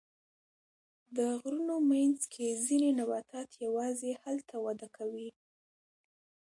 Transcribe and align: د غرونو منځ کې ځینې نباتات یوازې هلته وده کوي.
د 1.15 1.17
غرونو 1.41 1.75
منځ 1.91 2.19
کې 2.33 2.59
ځینې 2.65 2.89
نباتات 2.99 3.49
یوازې 3.65 4.11
هلته 4.23 4.55
وده 4.65 4.87
کوي. 4.97 5.29